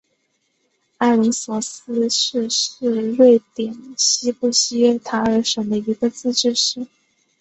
[0.97, 6.87] 阿灵索斯市是瑞典西部西约塔兰省的一个自治市。